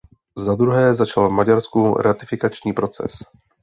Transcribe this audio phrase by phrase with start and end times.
[0.37, 3.11] Za druhé začal v Maďarsku ratifikační proces.